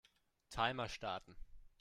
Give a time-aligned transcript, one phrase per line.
[0.49, 1.35] Timer starten.